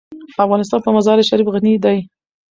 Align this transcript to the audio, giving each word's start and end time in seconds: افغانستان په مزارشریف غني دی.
افغانستان 0.45 0.79
په 0.83 0.89
مزارشریف 0.95 1.47
غني 1.53 1.73
دی. 1.83 1.97